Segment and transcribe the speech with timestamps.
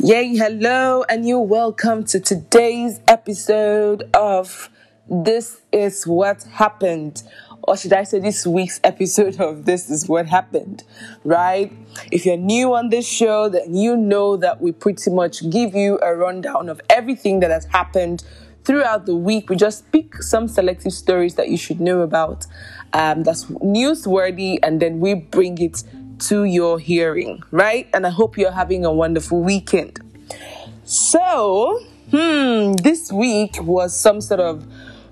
[0.00, 4.70] Yay, hello, and you're welcome to today's episode of
[5.10, 7.24] This Is What Happened.
[7.64, 10.84] Or should I say, this week's episode of This Is What Happened,
[11.24, 11.72] right?
[12.12, 15.98] If you're new on this show, then you know that we pretty much give you
[16.00, 18.22] a rundown of everything that has happened
[18.62, 19.50] throughout the week.
[19.50, 22.46] We just pick some selective stories that you should know about
[22.92, 25.82] um, that's newsworthy, and then we bring it
[26.20, 27.88] to your hearing, right?
[27.94, 30.00] And I hope you're having a wonderful weekend.
[30.84, 31.80] So,
[32.10, 34.66] hmm, this week was some sort of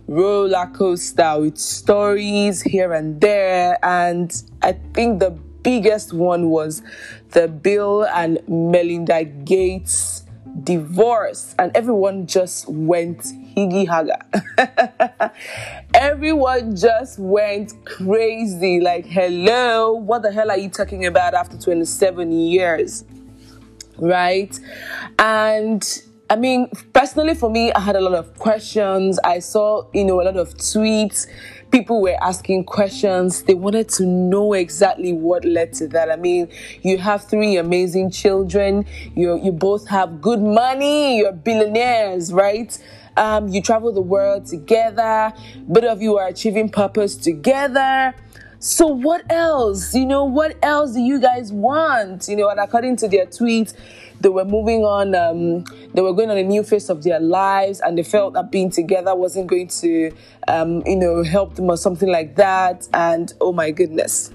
[0.09, 4.31] roller coaster with stories here and there, and
[4.63, 5.31] I think the
[5.63, 6.83] biggest one was
[7.31, 10.26] the Bill and Melinda Gates
[10.63, 13.19] divorce, and everyone just went
[13.57, 15.33] higgy haga.
[15.95, 18.81] everyone just went crazy.
[18.81, 23.05] Like, hello, what the hell are you talking about after 27 years?
[23.99, 24.59] Right?
[25.19, 25.83] And
[26.29, 29.19] I mean, personally for me, I had a lot of questions.
[29.23, 31.27] I saw, you know, a lot of tweets.
[31.71, 33.43] People were asking questions.
[33.43, 36.11] They wanted to know exactly what led to that.
[36.11, 36.49] I mean,
[36.83, 38.87] you have three amazing children.
[39.15, 41.19] You you both have good money.
[41.19, 42.77] You're billionaires, right?
[43.17, 45.33] Um, you travel the world together.
[45.67, 48.15] Both of you are achieving purpose together.
[48.59, 49.95] So what else?
[49.95, 52.29] You know, what else do you guys want?
[52.29, 53.75] You know, and according to their tweets,
[54.21, 55.65] they were moving on, um,
[55.95, 58.71] they were going on a new phase of their lives, and they felt that being
[58.71, 60.13] together wasn't going to,
[60.49, 62.89] um, you know, help them or something like that.
[62.93, 64.33] And oh my goodness.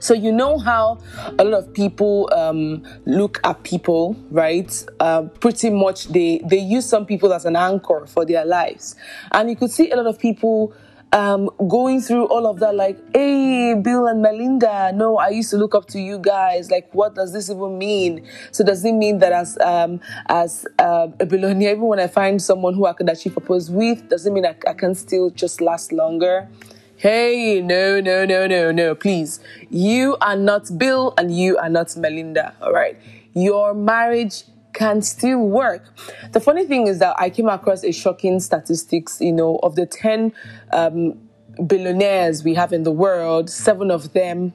[0.00, 0.98] So you know how
[1.38, 4.84] a lot of people um, look at people, right?
[5.00, 8.94] Uh, pretty much they they use some people as an anchor for their lives,
[9.32, 10.72] and you could see a lot of people
[11.12, 15.56] um, going through all of that, like, hey, Bill and Melinda, no, I used to
[15.56, 16.70] look up to you guys.
[16.70, 18.26] Like, what does this even mean?
[18.52, 22.40] So does it mean that as um, as uh, a billionaire, even when I find
[22.40, 25.60] someone who I could achieve purpose with, does it mean I, I can still just
[25.60, 26.48] last longer?
[26.96, 29.40] Hey, no, no, no, no, no, please.
[29.70, 32.98] You are not Bill and you are not Melinda, all right?
[33.34, 34.42] Your marriage
[34.78, 35.82] can still work.
[36.30, 39.86] The funny thing is that I came across a shocking statistics, you know, of the
[39.86, 40.32] 10
[40.72, 41.18] um,
[41.66, 44.52] billionaires we have in the world, seven of them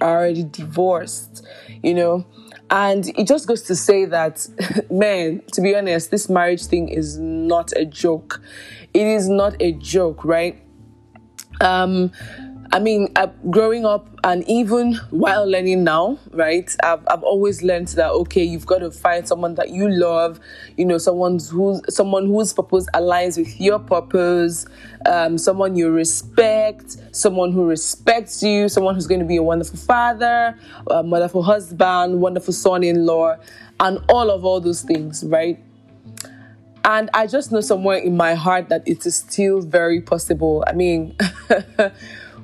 [0.00, 1.46] are already divorced,
[1.84, 2.26] you know.
[2.70, 4.44] And it just goes to say that,
[4.90, 8.42] man, to be honest, this marriage thing is not a joke.
[8.92, 10.60] It is not a joke, right?
[11.60, 12.10] Um,
[12.72, 16.72] I mean, uh, growing up and even while learning now, right?
[16.84, 20.38] I've, I've always learned that okay, you've got to find someone that you love,
[20.76, 24.66] you know, someone who's someone whose purpose aligns with your purpose,
[25.06, 29.78] um, someone you respect, someone who respects you, someone who's going to be a wonderful
[29.78, 30.56] father,
[30.86, 33.34] a wonderful husband, wonderful son-in-law,
[33.80, 35.58] and all of all those things, right?
[36.84, 40.62] And I just know somewhere in my heart that it is still very possible.
[40.68, 41.16] I mean.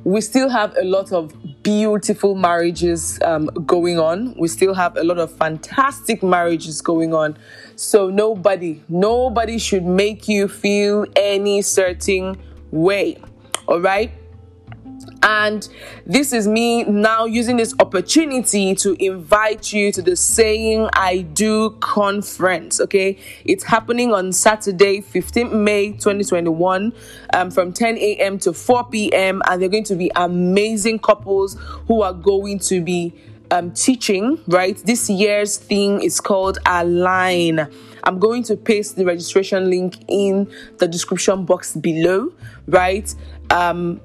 [0.06, 1.34] we still have a lot of
[1.64, 4.36] beautiful marriages um, going on.
[4.38, 7.36] We still have a lot of fantastic marriages going on.
[7.74, 12.40] So nobody, nobody should make you feel any certain
[12.70, 13.18] way.
[13.66, 14.12] All right.
[15.26, 15.68] And
[16.06, 21.70] this is me now using this opportunity to invite you to the Saying I Do
[21.80, 22.80] conference.
[22.80, 26.92] Okay, it's happening on Saturday, 15th May 2021,
[27.34, 28.38] um, from 10 a.m.
[28.38, 29.42] to 4 p.m.
[29.48, 31.56] And they're going to be amazing couples
[31.88, 33.12] who are going to be
[33.50, 34.76] um, teaching, right?
[34.76, 37.68] This year's thing is called Align.
[38.04, 40.48] I'm going to paste the registration link in
[40.78, 42.32] the description box below,
[42.68, 43.12] right?
[43.50, 44.00] Um,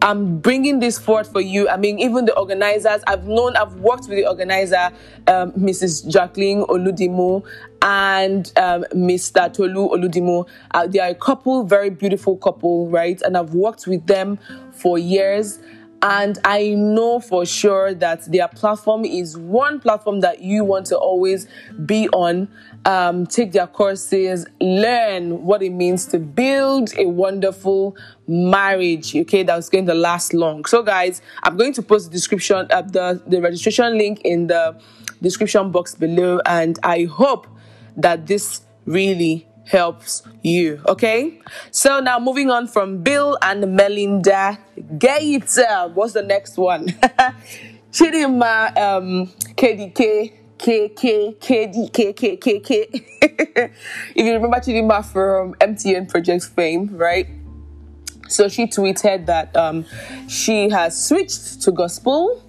[0.00, 1.68] I'm bringing this forward for you.
[1.68, 4.90] I mean, even the organizers, I've known, I've worked with the organizer,
[5.26, 6.08] um, Mrs.
[6.08, 7.44] Jacqueline Oludimu
[7.82, 9.52] and um, Mr.
[9.52, 10.48] Tolu Oludimu.
[10.70, 13.20] Uh, they are a couple, very beautiful couple, right?
[13.22, 14.38] And I've worked with them
[14.72, 15.58] for years.
[16.00, 20.96] And I know for sure that their platform is one platform that you want to
[20.96, 21.48] always
[21.84, 22.48] be on.
[22.84, 27.96] Um, take their courses, learn what it means to build a wonderful
[28.28, 29.14] marriage.
[29.14, 30.64] Okay, that's going to last long.
[30.64, 34.80] So, guys, I'm going to post the description, uh, the the registration link in the
[35.20, 37.48] description box below, and I hope
[37.96, 40.80] that this really helps you.
[40.86, 41.40] Okay?
[41.70, 44.58] So now moving on from Bill and Melinda
[44.98, 45.58] Gates.
[45.94, 46.86] What's the next one?
[47.92, 49.26] Chidinma um,
[49.56, 50.34] KDK.
[50.58, 52.88] K K K D K K K K.
[53.22, 57.28] If you remember Chidinma from MTN Project Fame, right?
[58.28, 59.84] So she tweeted that um,
[60.26, 62.42] she has switched to gospel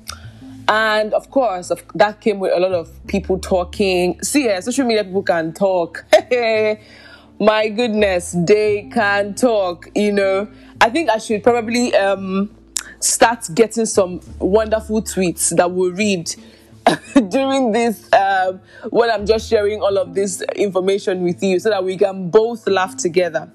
[0.69, 4.22] And of course, that came with a lot of people talking.
[4.22, 6.06] See, yeah, social media people can talk.
[7.39, 10.50] My goodness, they can talk, you know.
[10.81, 12.53] I think I should probably um,
[13.00, 16.33] start getting some wonderful tweets that we'll read
[17.30, 18.59] during this um,
[18.89, 22.68] when I'm just sharing all of this information with you so that we can both
[22.68, 23.50] laugh together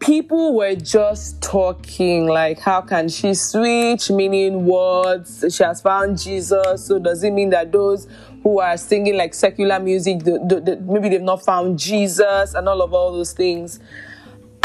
[0.00, 4.10] people were just talking like how can she switch?
[4.10, 5.44] Meaning words.
[5.50, 6.86] She has found jesus.
[6.86, 8.06] So does it mean that those
[8.42, 12.68] who are singing like secular music the, the, the, maybe they've not found jesus and
[12.68, 13.80] all of all those things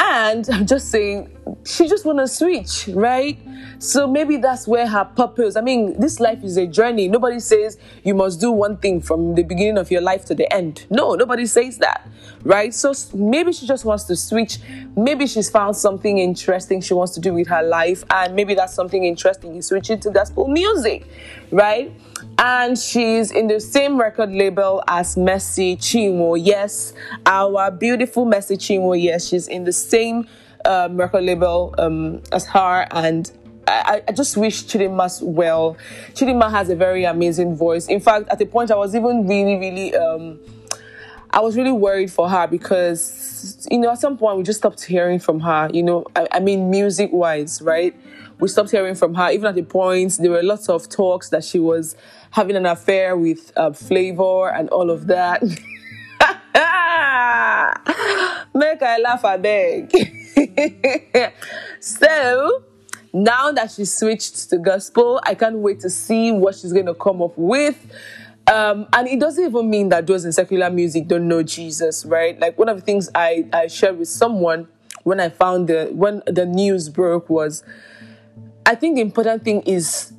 [0.03, 1.29] and I'm just saying,
[1.65, 3.39] she just want to switch, right?
[3.79, 5.55] So maybe that's where her purpose.
[5.55, 7.07] I mean, this life is a journey.
[7.07, 10.51] Nobody says you must do one thing from the beginning of your life to the
[10.53, 10.85] end.
[10.89, 12.05] No, nobody says that,
[12.43, 12.73] right?
[12.73, 14.59] So maybe she just wants to switch.
[14.97, 18.73] Maybe she's found something interesting she wants to do with her life, and maybe that's
[18.73, 21.07] something interesting is switching to gospel music,
[21.49, 21.93] right?
[22.37, 26.37] And she's in the same record label as Mercy Chinwo.
[26.41, 26.93] Yes,
[27.25, 29.01] our beautiful Mercy Chinwo.
[29.01, 30.27] Yes, she's in the same
[30.65, 33.31] um, record label um, as her, and
[33.67, 35.77] I, I, just wish Chidinma well.
[36.13, 37.87] Chidinma has a very amazing voice.
[37.87, 40.39] In fact, at the point, I was even really, really, um,
[41.29, 44.83] I was really worried for her because, you know, at some point we just stopped
[44.83, 45.69] hearing from her.
[45.73, 47.95] You know, I, I mean, music wise, right?
[48.39, 49.31] We stopped hearing from her.
[49.31, 51.95] Even at the point, there were lots of talks that she was
[52.33, 55.41] having an affair with uh, Flavour and all of that.
[58.55, 59.91] Make I laugh, I beg.
[61.79, 62.63] so,
[63.13, 66.95] now that she switched to gospel, I can't wait to see what she's going to
[66.95, 67.77] come up with.
[68.47, 72.39] Um, and it doesn't even mean that those in secular music don't know Jesus, right?
[72.39, 74.67] Like one of the things I, I shared with someone
[75.03, 77.63] when I found the when the news broke was
[78.65, 80.13] I think the important thing is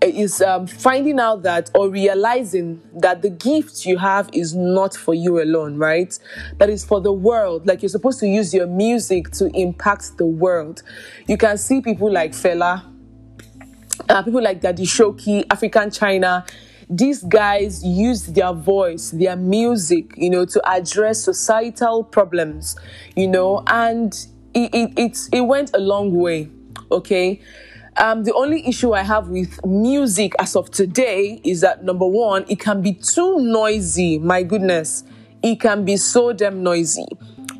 [0.00, 5.14] is um, finding out that or realizing that the gift you have is not for
[5.14, 6.16] you alone, right?
[6.58, 7.66] That is for the world.
[7.66, 10.82] Like you're supposed to use your music to impact the world.
[11.26, 12.84] You can see people like Fela,
[14.08, 16.44] uh, people like Daddy Showkey, African China.
[16.88, 22.76] These guys use their voice, their music, you know, to address societal problems,
[23.14, 24.14] you know, and
[24.54, 26.48] it, it, it, it went a long way,
[26.90, 27.42] okay?
[28.00, 32.44] Um, the only issue I have with music as of today is that number one,
[32.48, 34.20] it can be too noisy.
[34.20, 35.02] My goodness,
[35.42, 37.06] it can be so damn noisy,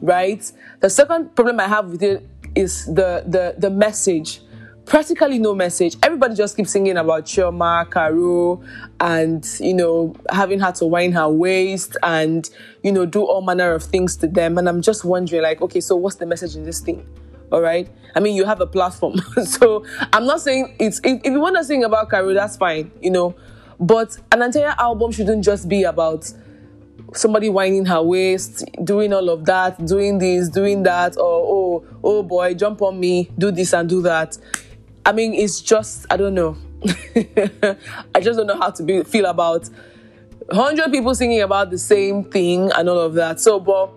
[0.01, 0.51] right?
[0.79, 2.25] The second problem I have with it
[2.55, 4.41] is the the the message.
[4.87, 5.97] Practically no message.
[6.03, 8.63] Everybody just keeps singing about Chioma, Caro,
[9.01, 12.49] and you know having her to wind her waist and
[12.85, 14.57] you know do all manner of things to them.
[14.57, 17.05] And I'm just wondering, like, okay, so what's the message in this thing?
[17.51, 17.89] All right?
[18.15, 19.21] I mean you have a platform.
[19.45, 22.91] So i'm not saying it's if, if you want to sing about career that's fine
[23.01, 23.35] you know?
[23.81, 26.33] But an entire album shouldn't just be about
[27.15, 32.23] somebody winding her waist doing all of that doing this doing that or oh oh
[32.23, 34.37] boy jump on me do this and do that.
[35.07, 36.57] I mean it's just i don't know.
[38.15, 39.69] I just don't know how to be, feel about
[40.47, 43.41] 100 people singing about the same thing and all of that.
[43.41, 43.93] So but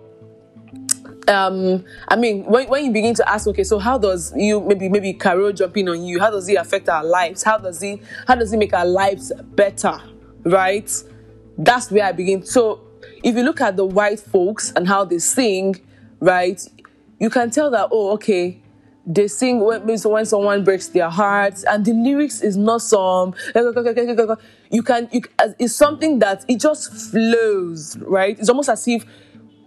[1.28, 4.88] um i mean when, when you begin to ask okay so how does you maybe
[4.88, 7.42] maybe carol jumping on you how does it affect our lives?
[7.42, 10.00] How does it how does it make our lives better
[10.44, 10.90] right?
[11.56, 12.44] That's where i begin.
[12.44, 12.80] So
[13.22, 15.76] if you look at the white folks and how they sing
[16.20, 16.60] right
[17.18, 18.60] you can tell that oh okay
[19.04, 23.34] they sing when, when someone breaks their hearts and the lyrics is not some
[24.70, 25.22] you can you,
[25.58, 28.38] it's something that it just flows right?
[28.38, 29.04] It's almost as if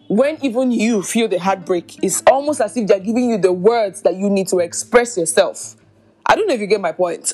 [0.07, 4.01] when even you feel the heartbreak, it's almost as if they're giving you the words
[4.03, 5.75] that you need to express yourself.
[6.27, 7.33] I don't know if you get my point.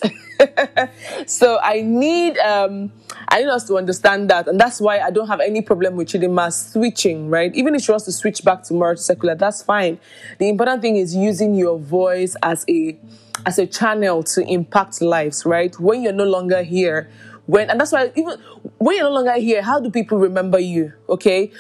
[1.25, 2.91] so I need um
[3.29, 6.09] I need us to understand that, and that's why I don't have any problem with
[6.09, 7.53] Chidinma switching, right?
[7.55, 9.99] Even if she wants to switch back to more secular, that's fine.
[10.39, 12.99] The important thing is using your voice as a
[13.45, 15.77] as a channel to impact lives, right?
[15.79, 17.09] When you're no longer here,
[17.45, 18.39] when and that's why even
[18.77, 20.91] when you're no longer here, how do people remember you?
[21.07, 21.51] Okay.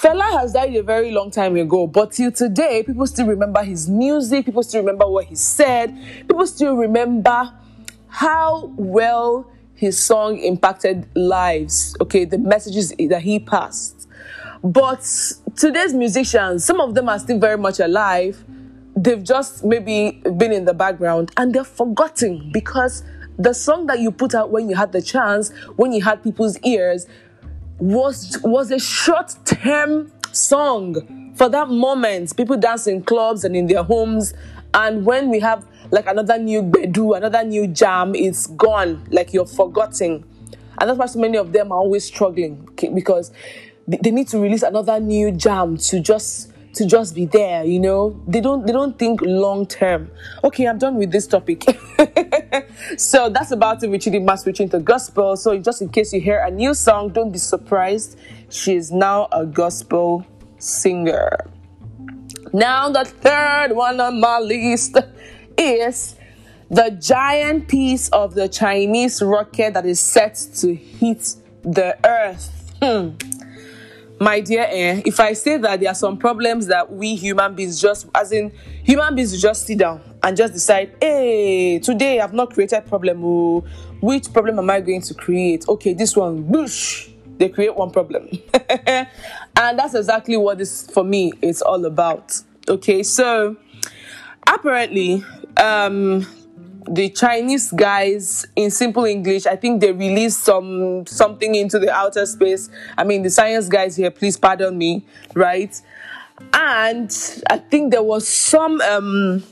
[0.00, 3.88] Fela has died a very long time ago, but till today, people still remember his
[3.88, 5.96] music, people still remember what he said,
[6.28, 7.50] people still remember
[8.08, 14.06] how well his song impacted lives, okay, the messages that he passed.
[14.62, 15.00] But
[15.56, 18.44] today's musicians, some of them are still very much alive.
[18.94, 23.02] They've just maybe been in the background and they're forgotten because
[23.38, 26.58] the song that you put out when you had the chance, when you had people's
[26.60, 27.06] ears,
[27.78, 32.36] was was a short term song for that moment.
[32.36, 34.34] People dance in clubs and in their homes.
[34.74, 38.14] And when we have like another new bedu, another new jam.
[38.14, 40.24] It's gone, like you're forgotten.
[40.78, 43.32] And that's why so many of them are always struggling okay, because
[43.88, 48.20] they, need to release another new jam to just to just be there you know?
[48.26, 50.10] They don't they don't think long term.
[50.44, 51.64] Okay i'm done with this topic.
[52.96, 55.36] So that's about it with Chidinma switching to gospel.
[55.36, 58.18] So just in case you hear a new song don't be surprised.
[58.48, 60.24] She's now a gospel
[60.58, 61.30] singer.
[62.52, 64.96] Now the third one on my list
[65.58, 66.16] is
[66.70, 72.74] the giant piece of the chinese rocket that is set to hit the earth.
[72.82, 73.10] Hmm
[74.18, 77.80] my dear eh, if I say that there are some problems that we human beings
[77.80, 78.50] just, as in
[78.82, 83.22] human beings just sit down and just decide, hey, today I've not created problem.
[83.24, 83.64] Oh,
[84.00, 85.68] which problem am I going to create?
[85.68, 87.10] Okay, this one, bush.
[87.38, 88.30] They create one problem.
[88.86, 89.08] and
[89.54, 92.40] that's exactly what this, for me, is all about.
[92.68, 93.56] Okay, so
[94.46, 95.22] apparently,
[95.58, 96.26] um,
[96.88, 102.24] the Chinese guys in simple English, I think they released some something into the outer
[102.26, 102.68] space.
[102.96, 105.80] I mean, the science guys here, please pardon me, right?
[106.52, 107.10] And
[107.48, 109.42] I think there was some um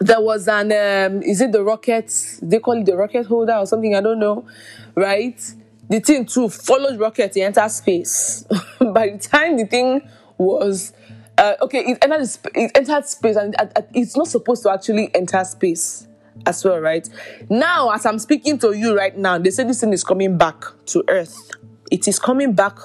[0.00, 3.66] there was an um is it the rocket they call it the rocket holder or
[3.66, 4.46] something, I don't know,
[4.94, 5.40] right?
[5.88, 8.44] The thing too followed rocket to enter space.
[8.78, 10.92] By the time the thing was
[11.38, 13.54] uh, okay, it entered, it entered space and
[13.94, 16.06] it's not supposed to actually enter space
[16.46, 17.08] as well, right?
[17.48, 20.64] Now, as I'm speaking to you right now, they say this thing is coming back
[20.86, 21.50] to earth.
[21.90, 22.78] It is coming back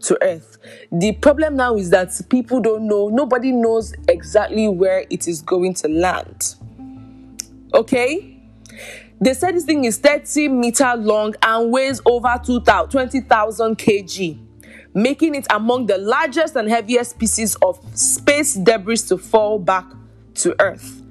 [0.00, 0.58] to earth.
[0.92, 5.74] The problem now is that people don't know, nobody knows exactly where it is going
[5.74, 6.54] to land.
[7.74, 8.32] Okay?
[9.20, 14.38] They said this thing is 30 meter long and weighs over 20,000 kg,
[14.94, 19.86] making it among the largest and heaviest pieces of space debris to fall back
[20.34, 21.02] to Earth.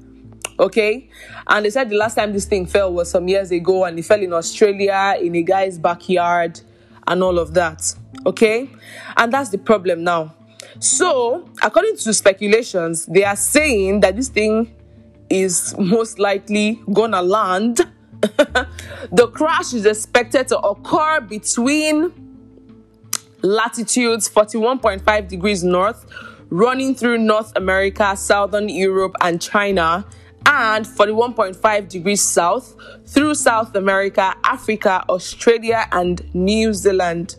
[0.60, 1.10] Okay?
[1.48, 4.06] And they said the last time this thing fell was some years ago and it
[4.06, 6.62] fell in Australia in a guy's backyard
[7.08, 7.94] and all of that.
[8.26, 8.70] Okay?
[9.18, 10.34] And that's the problem now.
[10.80, 14.74] So, according to speculations, they are saying that this thing
[15.30, 17.82] is most likely gonna land.
[18.22, 22.12] the crash is expected to occur between
[23.42, 26.06] latitudes 41.5 degrees north,
[26.50, 30.06] running through North America, Southern Europe, and China
[30.46, 32.76] and 41.5 degrees south
[33.06, 37.36] through South America, Africa, Australia, and New Zealand.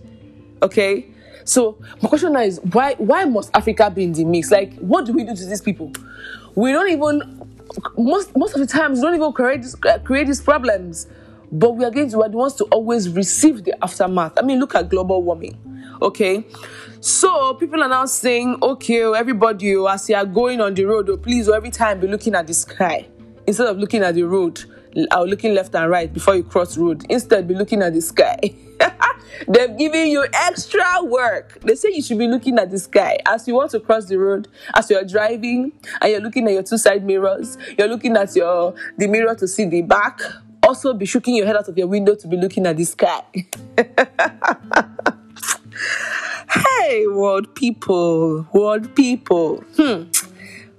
[0.63, 1.07] Okay?
[1.45, 4.51] So my question now is why why must Africa be in the mix?
[4.51, 5.93] Like, what do we do to these people?
[6.57, 7.49] We don't even
[7.97, 11.07] most most of the times don't even create this, create these problems,
[11.53, 14.33] but we are going to be the ones to always receive the aftermath.
[14.37, 15.57] I mean, look at global warming.
[16.03, 16.45] Okay,
[17.07, 20.85] so people are now saying, okay, oh, everybody, oh, as you are going on the
[20.85, 23.07] road, oh, please, oh, every time be looking at the sky
[23.47, 24.65] instead of looking at the road
[25.15, 27.07] or looking left and right before you cross road.
[27.09, 28.41] Instead, be looking at the sky.
[29.49, 31.61] They've given you extra work.
[31.61, 34.19] They say you should be looking at the sky as you want to cross the
[34.19, 35.71] road, as you're driving,
[36.01, 37.57] and you're looking at your two side mirrors.
[37.79, 40.21] You're looking at your the mirror to see the back.
[40.61, 43.23] Also, be shaking your head out of your window to be looking at the sky.
[46.57, 49.63] Hey, world people, world people.
[49.77, 50.05] Hmm.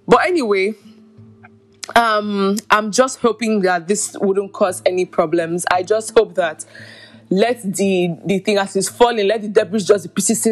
[0.07, 0.73] But anyway,
[1.95, 5.65] um, I'm just hoping that this wouldn't cause any problems.
[5.71, 6.65] I just hope that
[7.29, 10.45] let the the thing as it's falling, let the debris just the pieces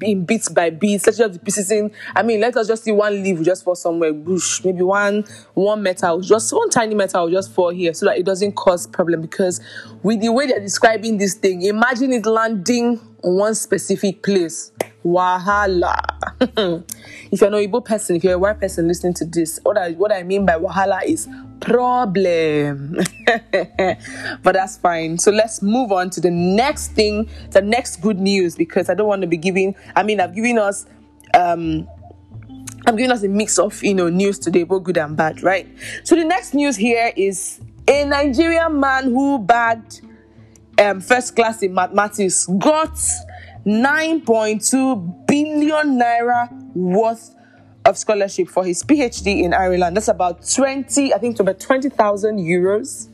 [0.00, 1.06] in bits by bits.
[1.06, 1.90] Let just the pieces in.
[2.14, 5.82] I mean, let us just see one leaf just fall somewhere, bush, maybe one one
[5.82, 9.20] metal, just one tiny metal just fall here, so that it doesn't cause problem.
[9.20, 9.60] Because
[10.02, 14.72] with the way they're describing this thing, imagine it landing on one specific place.
[15.04, 15.98] Wahala.
[17.30, 19.92] if you're an Igbo person, if you're a white person listening to this, what I
[19.92, 21.28] what I mean by wahala is
[21.60, 22.96] problem.
[24.42, 25.18] but that's fine.
[25.18, 29.08] So let's move on to the next thing, the next good news, because I don't
[29.08, 29.74] want to be giving.
[29.96, 30.86] I mean, I've given us.
[31.34, 31.88] um
[32.86, 35.66] I'm giving us a mix of you know news today, both good and bad, right?
[36.02, 40.00] So the next news here is a Nigerian man who bagged
[40.80, 42.98] um, first class in mathematics got
[43.66, 47.34] 9.2 billion naira worth
[47.84, 49.96] of scholarship for his PhD in Ireland.
[49.96, 53.08] That's about 20, I think it's about 20,000 euros.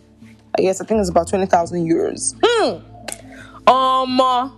[0.58, 2.34] Yes, I think it's about 20,000 euros.
[2.42, 2.82] Hmm.
[3.68, 4.48] Um, uh,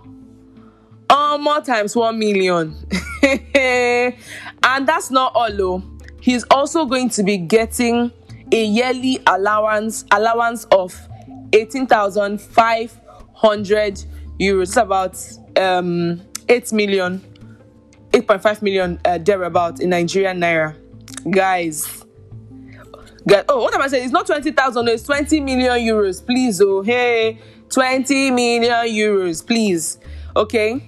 [1.09, 2.75] um, more times 1 million.
[3.23, 5.83] and that's not all though.
[6.21, 8.11] He's also going to be getting
[8.51, 10.95] a yearly allowance allowance of
[11.53, 14.03] 18,500
[14.39, 14.61] euros.
[14.61, 15.17] It's about
[15.59, 17.19] um, 8 million,
[18.11, 20.75] 8.5 million uh, thereabout in Nigerian naira.
[21.29, 21.99] Guys,
[23.27, 24.05] Get, oh, what am I saying?
[24.05, 26.25] It's not 20,000, it's 20 million euros.
[26.25, 27.37] Please, oh, hey,
[27.69, 29.99] 20 million euros, please.
[30.35, 30.81] Okay.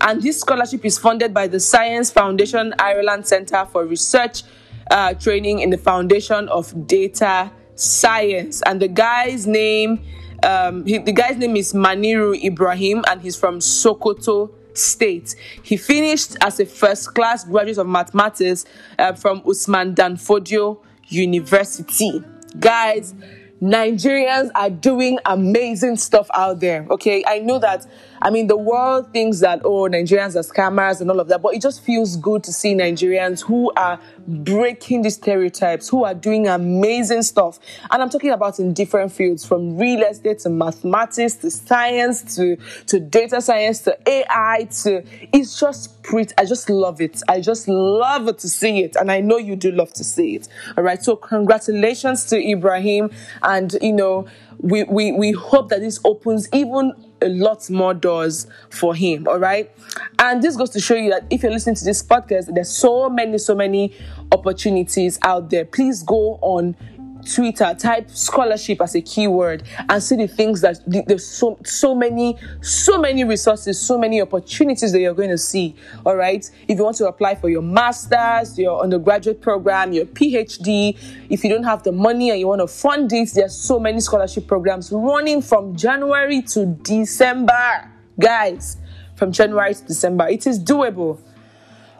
[0.00, 4.44] And this scholarship is funded by the Science Foundation Ireland Center for Research
[4.90, 8.62] uh, Training in the Foundation of Data Science.
[8.62, 10.00] And the guy's name,
[10.48, 15.34] um, he, the guy's name is Maniru Ibrahim, and he's from Sokoto State.
[15.62, 18.64] He finished as a first class graduate of mathematics
[18.98, 20.78] uh, from Usman Danfodio
[21.08, 22.22] University.
[22.58, 23.14] Guys,
[23.60, 26.86] Nigerians are doing amazing stuff out there.
[26.90, 27.86] Okay, I know that.
[28.20, 31.54] I mean, the world thinks that oh, Nigerians are scammers and all of that, but
[31.54, 36.48] it just feels good to see Nigerians who are breaking the stereotypes, who are doing
[36.48, 37.58] amazing stuff.
[37.90, 42.56] And I'm talking about in different fields, from real estate to mathematics to science to
[42.86, 45.04] to data science to AI to.
[45.32, 46.34] It's just pretty.
[46.38, 47.22] I just love it.
[47.28, 50.48] I just love to see it, and I know you do love to see it.
[50.76, 51.02] All right.
[51.02, 53.10] So congratulations to Ibrahim
[53.42, 54.26] and you know
[54.58, 59.38] we, we we hope that this opens even a lot more doors for him all
[59.38, 59.70] right?
[60.18, 63.08] And this goes to show you that if you're listening to this podcast there's so
[63.08, 63.94] many so many
[64.32, 65.64] opportunities out there.
[65.64, 66.76] Please go on
[67.24, 72.36] Twitter, type scholarship as a keyword and see the things that there's so so many
[72.60, 75.74] so many resources, so many opportunities that you're going to see.
[76.04, 76.48] All right.
[76.66, 80.96] If you want to apply for your masters, your undergraduate program, your PhD,
[81.28, 84.00] if you don't have the money and you want to fund it, there's so many
[84.00, 87.90] scholarship programs running from January to December.
[88.18, 88.78] Guys,
[89.14, 90.28] from January to December.
[90.28, 91.20] It is doable.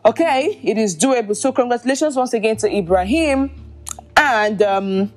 [0.05, 1.37] Okay, it is doable.
[1.37, 3.68] So congratulations once again to Ibrahim.
[4.19, 5.13] And um,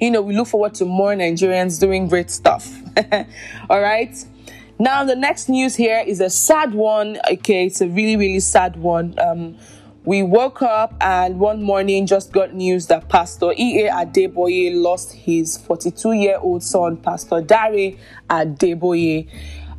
[0.00, 2.70] you know, we look forward to more Nigerians doing great stuff.
[3.70, 4.14] All right.
[4.78, 7.18] Now, the next news here is a sad one.
[7.30, 9.18] Okay, it's a really, really sad one.
[9.18, 9.56] Um,
[10.04, 13.90] we woke up and one morning just got news that Pastor E.A.
[13.90, 17.92] Adeboye lost his 42 year old son, Pastor Dare
[18.30, 19.28] Adeboye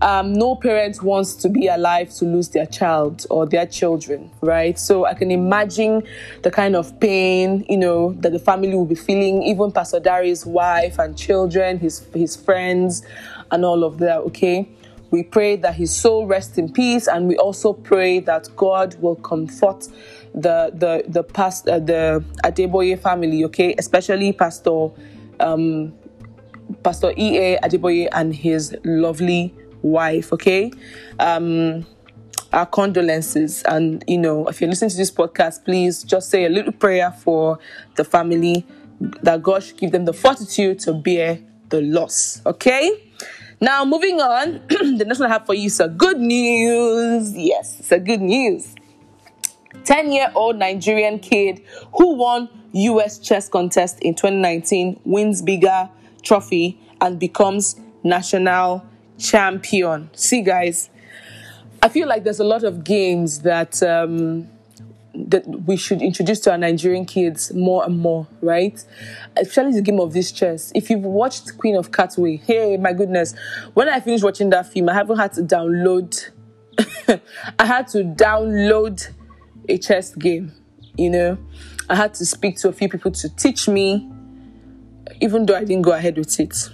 [0.02, 4.80] um, no parent wants to be alive to lose their child or their children, right?
[4.80, 6.04] So I can imagine
[6.44, 10.46] the kind of pain, you know, that the family will be feeling, even Pastor Dare's
[10.46, 13.04] wife and children, his, his friends,
[13.52, 14.70] and all of that, okay?
[15.12, 19.16] We pray that his soul rest in peace, and we also pray that God will
[19.16, 19.88] comfort
[20.36, 24.92] the the the past uh, the Adeboye family, okay, especially Pastor
[25.40, 25.94] um,
[26.84, 27.38] Pastor E.
[27.40, 27.60] A.
[27.62, 30.72] Adeboye and his lovely wife, okay?
[31.20, 31.86] Um,
[32.52, 33.64] our condolences.
[33.64, 37.12] And, you know, if you're listening to this podcast, please just say a little prayer
[37.12, 37.60] for
[37.96, 38.66] the family
[39.00, 41.40] that God should give them the fortitude to bear
[41.70, 43.12] the loss, okay?
[43.62, 47.36] Now, moving on, the next one I have for you is a good news.
[47.36, 48.76] Yes, it's a good news.
[49.84, 51.62] 10 year old Nigerian kid
[51.96, 55.90] who won US chess contest in 2019 wins bigger
[56.22, 58.86] trophy and becomes national
[59.20, 60.10] champion.
[60.14, 60.90] See, guys,
[61.84, 64.48] I feel like there's a lot of games that um,
[65.14, 68.84] that we should introduce to our Nigerian kids more and more, right?
[69.38, 70.72] Especially the game of this chess.
[70.76, 73.36] If you've watched Queen of Katwe, hey, my goodness,
[73.74, 76.30] when I finished watching that film, I haven't had to download.
[77.60, 79.10] I had to download
[79.68, 80.54] a chess game.
[80.98, 81.38] You know,
[81.90, 84.10] I had to speak to a few people to teach me,
[85.22, 86.70] even though I didn't go ahead with it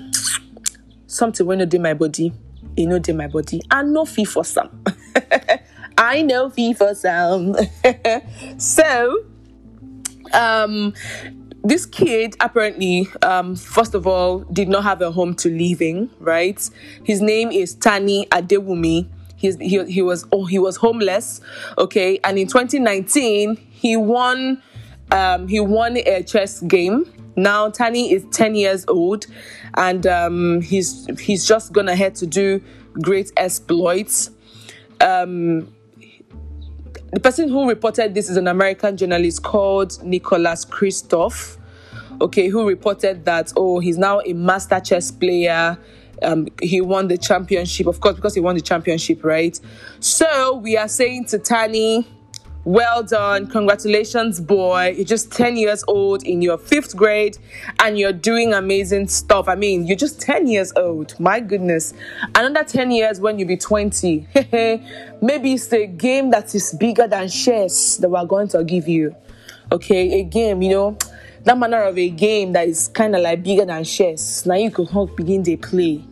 [1.08, 2.34] something when not do my body,
[2.76, 3.62] you know, do my body.
[3.72, 4.84] I know fee for some.
[5.98, 7.56] I know fee for some.
[8.58, 9.24] so,
[10.34, 10.94] um,
[11.63, 16.10] this kid apparently, um, first of all, did not have a home to live in,
[16.20, 16.70] right?
[17.04, 19.08] His name is Tani Adewumi.
[19.38, 21.41] He's, he, he was oh he was homeless,
[21.78, 22.20] okay.
[22.24, 24.62] And in 2019, he won
[25.12, 29.28] um, he won a chess game now Tani is 10 years old
[29.76, 32.62] and um, he's he's just gone ahead to do
[33.02, 34.32] great exploits.
[35.02, 35.74] Um,
[37.12, 41.58] the person who reported this is an American journalist called Nicholas Kristof.
[42.21, 45.78] Okay, who reported that oh he's now a master chess player.
[46.21, 49.60] Um, he won the championship, of course, because he won the championship, right?
[50.00, 52.08] So we are saying to Tani,
[52.65, 53.47] well done.
[53.47, 54.95] Congratulations, boy.
[54.97, 57.38] You're just 10 years old in your fifth grade
[57.80, 59.47] and you're doing amazing stuff.
[59.47, 61.17] I mean, you're just 10 years old.
[61.19, 61.93] My goodness.
[62.34, 64.28] Another 10 years when you be 20.
[65.21, 69.15] Maybe it's a game that is bigger than chess that we're going to give you.
[69.71, 70.97] Okay, a game, you know,
[71.43, 74.45] that manner of a game that is kind of like bigger than chess.
[74.45, 76.04] Now you can begin to play.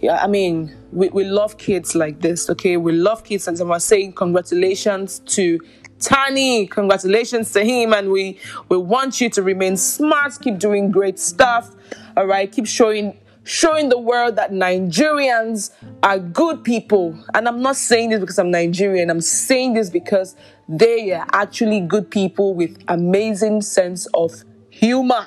[0.00, 2.76] Yeah, I mean, we, we love kids like this, okay?
[2.76, 5.60] We love kids, and I was saying congratulations to
[6.02, 8.38] Tani, congratulations to him, and we
[8.68, 11.70] we want you to remain smart, keep doing great stuff.
[12.16, 15.70] All right, keep showing showing the world that Nigerians
[16.02, 17.18] are good people.
[17.34, 19.10] And I'm not saying this because I'm Nigerian.
[19.10, 20.36] I'm saying this because
[20.68, 24.32] they are actually good people with amazing sense of
[24.70, 25.26] humor.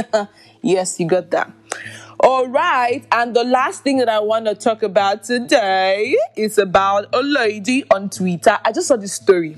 [0.62, 1.50] yes, you got that.
[2.20, 7.06] All right, and the last thing that I want to talk about today is about
[7.12, 8.58] a lady on Twitter.
[8.64, 9.56] I just saw this story.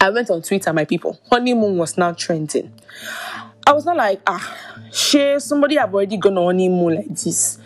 [0.00, 1.18] I went on Twitter, my people.
[1.30, 2.72] Honeymoon was now trending.
[3.66, 4.56] I was not like, ah,
[4.92, 7.58] share somebody have already gone on honeymoon like this.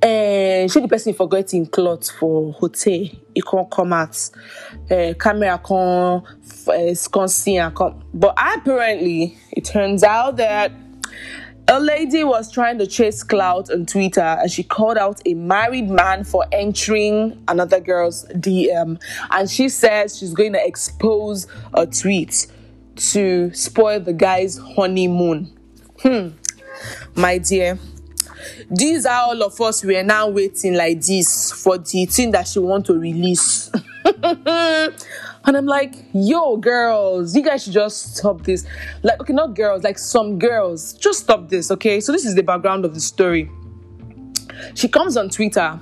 [0.00, 3.06] And she the person forgot in clothes for hotel.
[3.34, 4.30] It can't come out.
[4.90, 6.22] Uh, camera can
[6.68, 8.02] uh, can see and come.
[8.14, 10.72] But apparently, it turns out that
[11.72, 15.88] a lady was trying to chase clout on Twitter and she called out a married
[15.88, 19.00] man for entering another girl's DM.
[19.30, 22.46] And she says she's going to expose a tweet
[22.96, 25.50] to spoil the guy's honeymoon.
[26.00, 26.28] Hmm.
[27.14, 27.78] My dear,
[28.70, 32.48] these are all of us we are now waiting like this for the thing that
[32.48, 33.72] she want to release.
[35.44, 38.64] And I'm like, yo, girls, you guys should just stop this.
[39.02, 42.00] Like, okay, not girls, like some girls, just stop this, okay?
[42.00, 43.50] So, this is the background of the story.
[44.74, 45.80] She comes on Twitter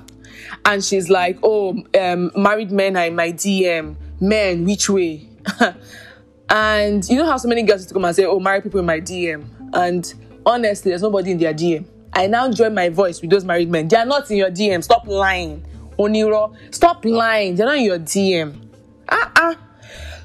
[0.65, 3.95] and she's like, oh, um, married men are in my DM.
[4.19, 5.29] Men, which way?
[6.49, 8.85] and you know how so many girls to come and say, oh, married people in
[8.85, 9.45] my DM.
[9.73, 10.11] And
[10.43, 11.85] honestly, there's nobody in their DM.
[12.13, 13.87] I now join my voice with those married men.
[13.87, 14.83] They are not in your DM.
[14.83, 15.63] Stop lying.
[15.99, 17.55] Oniro, stop lying.
[17.55, 18.70] They're not in your DM
[19.11, 19.55] uh-uh.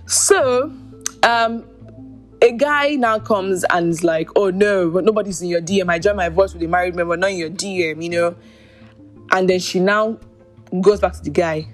[0.07, 0.73] So,
[1.23, 1.65] um,
[2.43, 5.91] a guy now comes and is like, oh no, but nobody's in your DM.
[5.91, 8.37] I joined my voice with a married member, not in your DM, you know.
[9.33, 10.19] And then she now
[10.81, 11.69] goes back to the guy.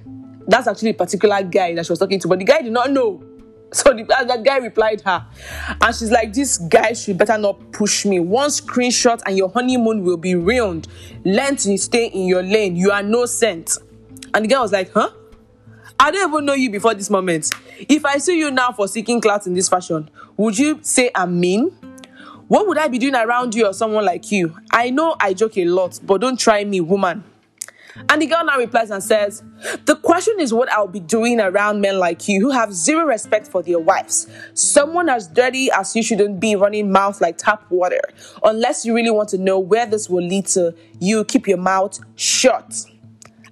[0.46, 2.90] That's actually a particular guy that she was talking to, but the guy did not
[2.90, 3.22] know.
[3.74, 5.26] So the, that guy replied her,
[5.80, 8.20] and she's like, "This guy should better not push me.
[8.20, 10.88] One screenshot and your honeymoon will be ruined.
[11.24, 12.76] Learn to stay in your lane.
[12.76, 13.78] You are no scent."
[14.34, 15.08] And the guy was like, "Huh?
[16.02, 17.48] I don't even know you before this moment.
[17.88, 21.38] If I see you now for seeking clout in this fashion, would you say I'm
[21.38, 21.68] mean?
[22.48, 24.56] What would I be doing around you or someone like you?
[24.72, 27.22] I know I joke a lot, but don't try me, woman.
[28.08, 29.44] And the girl now replies and says,
[29.84, 33.46] The question is what I'll be doing around men like you who have zero respect
[33.46, 34.26] for their wives.
[34.54, 38.00] Someone as dirty as you shouldn't be running mouth like tap water.
[38.42, 42.00] Unless you really want to know where this will lead to, you keep your mouth
[42.16, 42.86] shut.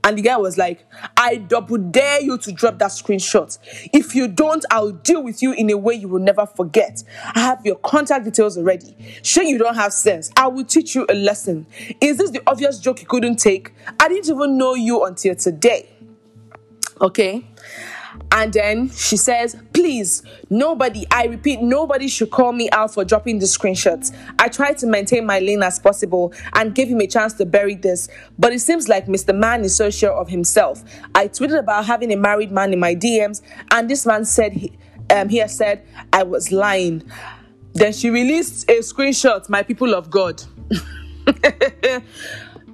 [0.02, 0.86] And the guy was like,
[1.16, 3.58] I double dare you to drop that screenshot.
[3.92, 7.02] If you don't, I'll deal with you in a way you will never forget.
[7.34, 8.96] I have your contact details already.
[9.22, 10.30] Sure, you don't have sense.
[10.36, 11.66] I will teach you a lesson.
[12.00, 13.72] Is this the obvious joke you couldn't take?
[13.98, 15.90] I didn't even know you until today.
[17.00, 17.44] Okay?
[18.32, 23.38] And then she says, Please, nobody, I repeat, nobody should call me out for dropping
[23.38, 24.14] the screenshots.
[24.38, 27.74] I tried to maintain my lane as possible and give him a chance to bury
[27.74, 29.36] this, but it seems like Mr.
[29.36, 30.82] Man is so sure of himself.
[31.14, 34.72] I tweeted about having a married man in my DMs, and this man said he,
[35.10, 37.02] um, he has said I was lying.
[37.74, 40.42] Then she released a screenshot, my people of God.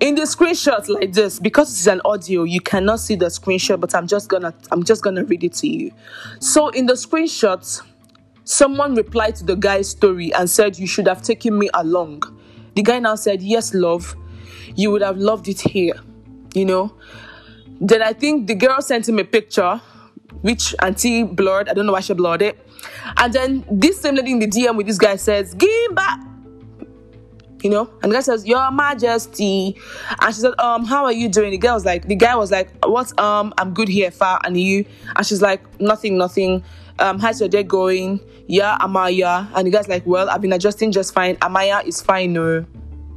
[0.01, 3.95] in the screenshot like this because it's an audio you cannot see the screenshot but
[3.95, 5.91] i'm just gonna i'm just gonna read it to you.
[6.41, 7.83] So in the screenshot
[8.45, 12.23] someone replied to the guy's story and said you should have taken me along.
[12.75, 14.15] The guy now said yes love
[14.75, 15.95] you would have loved it here
[16.55, 16.93] you know?
[17.81, 19.81] Then i think the girl sent him a picture
[20.43, 22.59] which auntie blurred i don't know why she blurred it.
[23.17, 26.21] And then this same lady in the dm with this guy says give back
[27.63, 27.91] you know?
[28.03, 29.77] And the guy says your majesty.
[30.21, 31.51] And she said um how are you doing?
[31.51, 34.59] The girl was like the guy was like what um i'm good here far and
[34.61, 34.85] you?
[35.15, 36.63] And she's like nothing nothing.
[36.99, 38.21] Um how's your day going?
[38.47, 41.37] Yeah amaya and the guy's like well i've been adjusting just fine.
[41.37, 42.65] Amaya is fine no.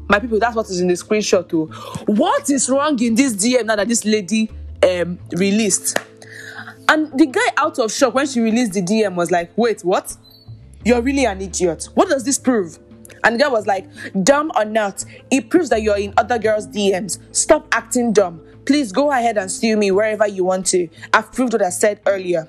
[0.07, 1.65] My people that's what is in the screenshot too
[2.05, 4.49] what is wrong in this dm now that this lady
[4.83, 5.97] um released?
[6.87, 10.15] And the guy out of shock when she released the dm was like wait what?
[10.85, 11.89] You're really an idiot.
[11.93, 12.79] What does this prove
[13.23, 13.87] and the guy was like,
[14.23, 17.19] dumb or not, it proves that you're in other girls' DMs.
[17.35, 18.41] Stop acting dumb.
[18.65, 20.87] Please go ahead and sue me wherever you want to.
[21.13, 22.47] I've proved what I said earlier.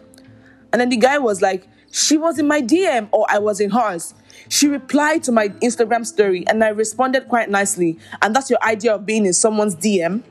[0.72, 3.70] And then the guy was like, she was in my DM or I was in
[3.70, 4.14] hers.
[4.48, 7.98] She replied to my Instagram story and I responded quite nicely.
[8.22, 10.22] And that's your idea of being in someone's DM.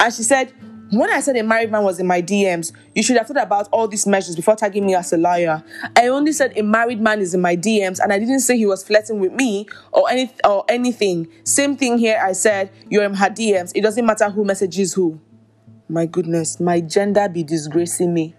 [0.00, 0.52] And she said,
[0.90, 3.68] when I said a married man was in my DMs, you should have thought about
[3.72, 5.62] all these measures before tagging me as a liar.
[5.96, 8.66] I only said a married man is in my DMs, and I didn't say he
[8.66, 11.28] was flirting with me or any or anything.
[11.44, 12.20] Same thing here.
[12.22, 13.72] I said you're in her DMs.
[13.74, 15.20] It doesn't matter who messages who.
[15.88, 18.34] My goodness, my gender be disgracing me.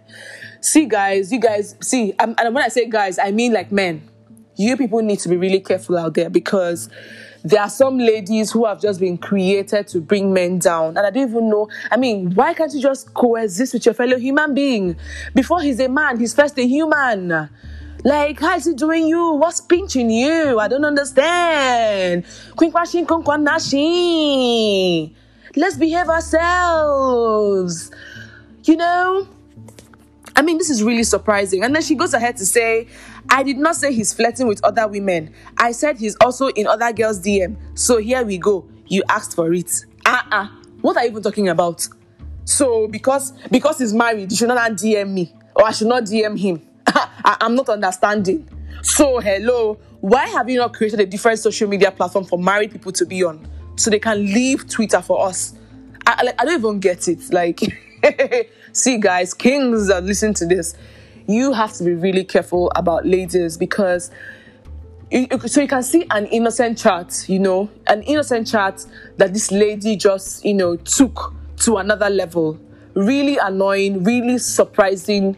[0.62, 4.10] see, guys, you guys, see, um, and when I say guys, I mean like men.
[4.56, 6.90] You people need to be really careful out there because
[7.48, 10.98] there are some ladies who have just been created to bring men down.
[10.98, 11.70] And I don't even know.
[11.90, 14.98] I mean, why can't you just coexist with your fellow human being?
[15.34, 17.50] Before he's a man, he's first a human.
[18.04, 19.32] Like, how is he doing you?
[19.34, 20.60] What's pinching you?
[20.60, 22.26] I don't understand.
[25.56, 27.92] Let's behave ourselves.
[28.66, 29.28] You know?
[30.38, 31.64] I mean, this is really surprising.
[31.64, 32.88] And then she goes ahead to say,
[33.28, 35.34] I did not say he's flirting with other women.
[35.58, 37.58] I said he's also in other girls' DM.
[37.74, 38.64] So here we go.
[38.86, 39.84] You asked for it.
[40.06, 40.48] Uh-uh.
[40.82, 41.88] What are you even talking about?
[42.46, 45.34] So because because he's married, you should not DM me.
[45.56, 46.62] Or I should not DM him.
[46.88, 48.48] I, I'm not understanding.
[48.84, 52.92] So hello, why have you not created a different social media platform for married people
[52.92, 53.46] to be on?
[53.76, 55.56] So they can leave Twitter for us.
[56.06, 57.34] I, I don't even get it.
[57.34, 57.60] Like
[58.78, 60.76] see guys, kings listen to this
[61.28, 64.10] you have to be really careful about ladies because
[65.46, 68.86] so you can see an innocent chat, you know, an innocent chat
[69.18, 72.60] that this lady just, you know, took to another level.
[72.94, 75.38] Really annoying, really surprising,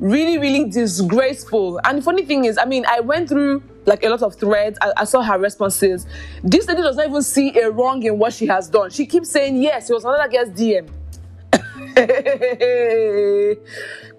[0.00, 1.80] really, really disgraceful.
[1.84, 4.76] And the funny thing is, I mean, I went through like a lot of threads.
[4.82, 6.06] I, I, saw her responses.
[6.42, 8.90] This lady does not even see a wrong in what she has done.
[8.90, 10.90] She keeps saying, yes, it was another girl's DM.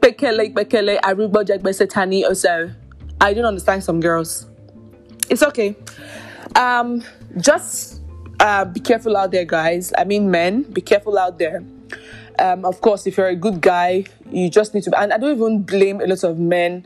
[0.01, 2.71] Bekele, Bekele, Aruba, Jagbese, also.
[3.21, 4.47] I don't understand some girls.
[5.29, 5.75] It's okay.
[6.55, 7.03] Um,
[7.37, 8.01] just
[8.39, 9.93] uh, be careful out there, guys.
[9.97, 11.63] I mean, men, be careful out there.
[12.37, 14.99] Um, of course, if you're a good guy, you just need to.
[14.99, 16.85] And I don't even blame a lot of men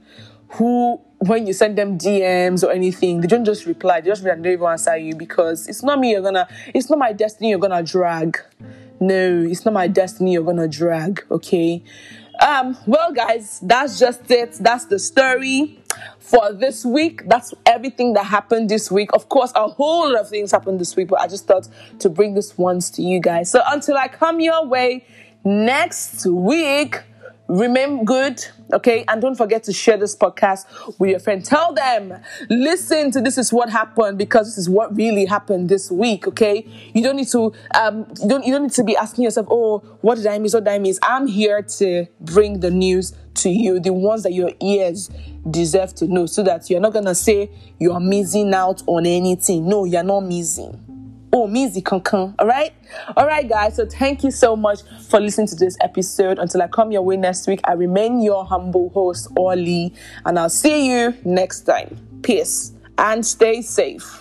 [0.50, 4.02] who, when you send them DMs or anything, they don't just reply.
[4.02, 6.12] They just don't even answer you because it's not me.
[6.12, 6.48] You're gonna.
[6.74, 7.50] It's not my destiny.
[7.50, 8.40] You're gonna drag.
[9.00, 10.34] No, it's not my destiny.
[10.34, 11.24] You're gonna drag.
[11.32, 11.84] Okay.
[12.46, 14.54] Um, well, guys, that's just it.
[14.54, 15.80] That's the story
[16.20, 17.24] for this week.
[17.28, 19.10] That's everything that happened this week.
[19.14, 21.68] Of course, a whole lot of things happened this week, but I just thought
[22.00, 23.50] to bring this once to you guys.
[23.52, 25.06] So until I come your way
[25.44, 27.04] next week,
[27.50, 29.04] remain good, okay?
[29.08, 30.66] And don't forget to share this podcast
[31.00, 31.44] with your friend.
[31.44, 32.14] Tell them,
[32.50, 36.66] listen to this is what happened because this is what really happened this week, okay?
[36.94, 39.80] You don't need to um you don't you don't need to be asking yourself, oh,
[40.02, 40.54] what did I miss?
[40.54, 41.00] What did I miss?
[41.02, 45.10] I'm here to bring the news to you, the ones that your ears
[45.50, 49.68] deserve to know, so that you're not gonna say you're missing out on anything.
[49.68, 50.89] No, you're not missing
[51.32, 51.48] oh
[51.82, 52.74] can come all right?
[53.16, 53.76] All right guys.
[53.76, 56.40] So thank you so much for listening to this episode.
[56.40, 59.94] Until i come your way next week i remain your humble host Orly
[60.26, 61.98] and i'll see you next time.
[62.24, 62.74] Peace.
[62.98, 64.19] And stay safe